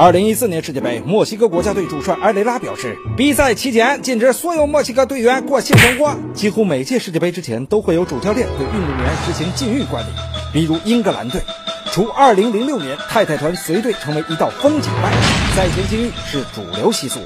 [0.00, 6.16] 二零一四年世界杯，墨西哥国家队主帅埃雷拉表示，比赛期间禁止所有墨西哥队员过性生活。
[6.32, 10.08] 几乎每届世界杯之前都会有主教练对运动员实行禁欲管理，
[10.54, 11.42] 比如英格兰队，
[11.92, 15.12] 除二零零六年太太团随队成为一道风景外，
[15.54, 17.20] 赛前禁欲是主流习俗。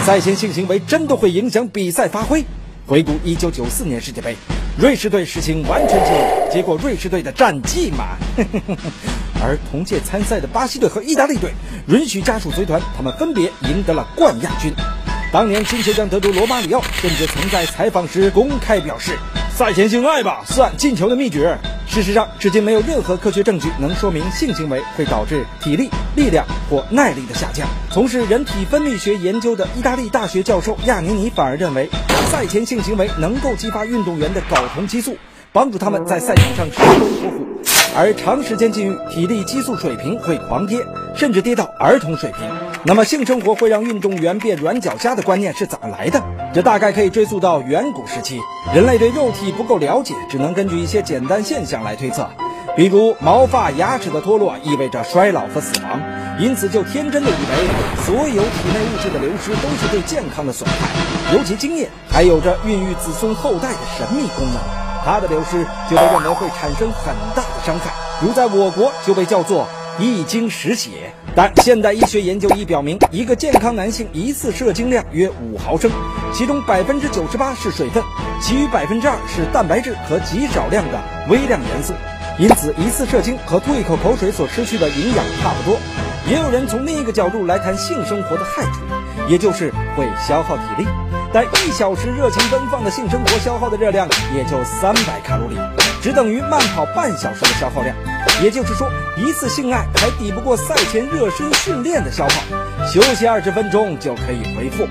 [0.00, 2.42] 赛前性行为真的会影响比赛发挥？
[2.86, 4.34] 回顾一九九四年世界杯。
[4.80, 8.16] 瑞士队实行完全禁运，结果瑞士队的战绩满。
[9.42, 11.52] 而同届参赛的巴西队和意大利队
[11.88, 14.72] 允许家属随团，他们分别赢得了冠亚军。
[15.32, 19.18] 当年金球奖得主罗马里奥甚至曾在采访时公开表示
[19.58, 27.66] ：“赛前性爱吧，算进球的秘诀。”事实上，至今没有任何科学证据能说明性行为会导致体力、力量或耐力的下降。
[27.90, 31.90] 从事人体分泌学研究的意大利大学教授亚尼尼反而认为，
[32.30, 35.16] 赛前性行为能够激发运动员的睾酮激素，
[35.52, 37.57] 帮助他们在赛场上生龙活虎；
[37.98, 42.48] 而长时间禁欲，体力激素水平会狂跌，甚至跌到儿童水平。
[42.84, 46.22] 那么，性生活会让运动员变软脚虾的观念是怎么来的？
[46.54, 48.38] 这大概可以追溯到远古时期，
[48.72, 52.30] 人类对肉体不够了解，只能根据一些简单现象来推测，
[52.76, 56.00] 比如毛发、牙齿的脱落意味着衰老和死亡，
[56.38, 69.66] 因此就天真的以为所有体内物质的流失都是对健康的损害，尤其精液还有着孕育子孙后代的神秘功能，它的流失就被认为会产生很大的伤害，如在我国就被叫做。
[70.00, 75.90] 一经失血，但现代医学研究已表明，一个健康男性一次射精量约五毫升，
[76.32, 78.00] 其中百分之九十八是水分，
[78.40, 81.94] 其余百分之二是蛋白质和极少量的微量元素。
[82.38, 85.80] 因此，一次射精和吐一口口水所失去的营养差不多。
[86.30, 88.82] 也有人从另一个角度来谈性生活的害处，
[89.28, 90.86] 也就是会消耗体力。
[91.32, 95.56] 但一小时热情奔放的性生活消耗的热量也就三百卡路里，
[96.02, 97.94] 只等于慢跑半小时的消耗量。
[98.42, 104.86] 也就是说，一次性爱还抵不过赛前热身训练的消耗，休息二十分钟就可以恢复。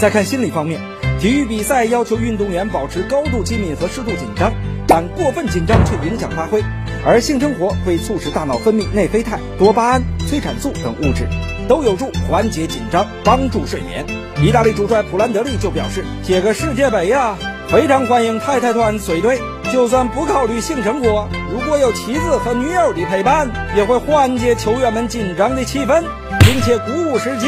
[0.00, 0.80] 再看心理方面，
[1.20, 4.52] 体育比赛要求运动员保持高度机敏和适度紧张，
[4.86, 6.62] 但过分紧张却影响发挥。
[7.04, 11.26] 而性生活会促使大脑分泌内啡肽、多巴胺、催产素等物质，
[11.68, 14.06] 都有助缓解紧张，帮助睡眠。
[14.42, 17.36] 意大利主帅普兰德利就表示：“贴个世界杯呀，
[17.70, 19.40] 非常欢迎太太团随队。”
[19.72, 26.02] 就算不考虑性生活，如果有妻子和女友的陪伴，也会缓解球员们紧张的气氛，
[26.40, 27.46] 并且鼓舞士气。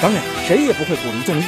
[0.00, 1.42] 当然，谁也不会鼓励纵欲，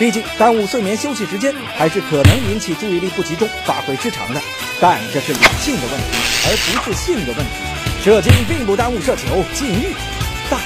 [0.00, 4.40] 毕竟耽误睡眠休息时间，还是可能引起注意力不集中、发挥失常的。
[4.80, 6.06] 但这是理性的问题，
[6.48, 8.02] 而不是性的问题。
[8.02, 9.94] 射精并不耽误射球，禁欲
[10.50, 10.58] 大。